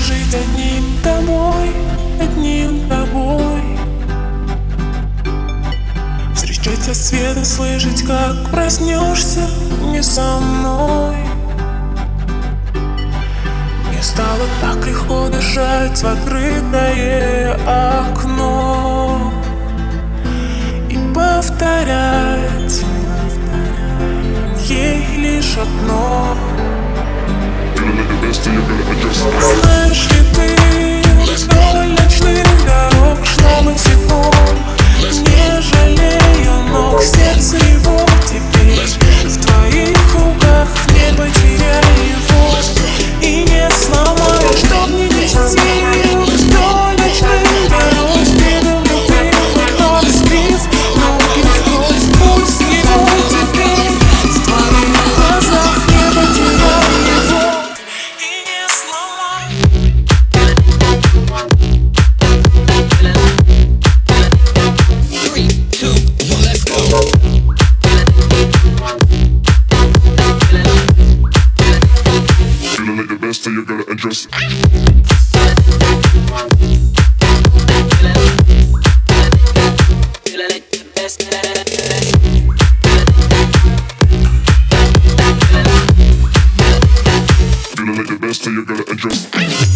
жить 0.00 0.34
одним 0.34 0.98
тобой, 1.02 1.70
одним 2.20 2.88
тобой 2.88 3.62
Встречать 6.34 6.82
со 6.82 6.94
света, 6.94 7.44
слышать, 7.44 8.02
как 8.02 8.50
проснешься 8.50 9.48
не 9.82 10.02
со 10.02 10.38
мной. 10.38 11.16
Мне 13.88 14.02
стало 14.02 14.46
так 14.60 14.86
легко 14.86 15.28
дышать 15.28 16.02
в 16.02 16.06
открытое 16.06 17.54
окно 17.66 19.32
И 20.90 20.98
повторять 21.14 22.84
ей 24.68 25.16
лишь 25.16 25.56
одно 25.56 26.55
still 28.36 28.52
a 28.52 28.68
bit 28.68 28.80
of 28.80 28.88
a 28.90 28.94
just 29.00 30.15
adjust. 74.06 74.30
Feeling 87.74 87.96
like 87.96 88.06
the 88.06 88.18
best, 88.20 88.42
so 88.42 88.50
you 88.50 88.64
gotta 88.64 88.90
adjust. 88.90 89.75